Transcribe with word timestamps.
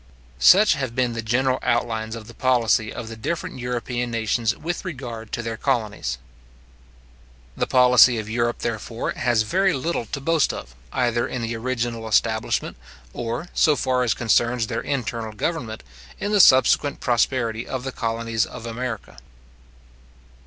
Such 0.39 0.73
have 0.73 0.95
been 0.95 1.13
the 1.13 1.21
general 1.21 1.59
outlines 1.61 2.15
of 2.15 2.25
the 2.25 2.33
policy 2.33 2.91
of 2.91 3.07
the 3.07 3.15
different 3.15 3.59
European 3.59 4.09
nations 4.09 4.57
with 4.57 4.83
regard 4.83 5.31
to 5.33 5.43
their 5.43 5.57
colonies. 5.57 6.17
The 7.55 7.67
policy 7.67 8.17
of 8.17 8.27
Europe, 8.27 8.57
therefore, 8.65 9.11
has 9.11 9.43
very 9.43 9.73
little 9.73 10.07
to 10.07 10.19
boast 10.19 10.51
of, 10.53 10.73
either 10.91 11.27
in 11.27 11.43
the 11.43 11.55
original 11.55 12.07
establishment, 12.07 12.77
or, 13.13 13.49
so 13.53 13.75
far 13.75 14.01
as 14.01 14.15
concerns 14.15 14.65
their 14.65 14.81
internal 14.81 15.33
government, 15.33 15.83
in 16.19 16.31
the 16.31 16.39
subsequent 16.41 16.99
prosperity 16.99 17.67
of 17.67 17.83
the 17.83 17.91
colonies 17.91 18.47
of 18.47 18.65
America. 18.65 19.19